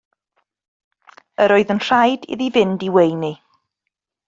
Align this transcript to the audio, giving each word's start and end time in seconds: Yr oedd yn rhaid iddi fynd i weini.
Yr 1.45 1.53
oedd 1.57 1.73
yn 1.75 1.83
rhaid 1.89 2.27
iddi 2.37 2.49
fynd 2.57 2.89
i 2.91 2.93
weini. 2.99 3.33